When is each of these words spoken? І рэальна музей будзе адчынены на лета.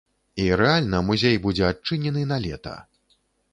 І 0.45 0.45
рэальна 0.61 1.01
музей 1.09 1.37
будзе 1.45 1.69
адчынены 1.73 2.25
на 2.35 2.43
лета. 2.49 2.75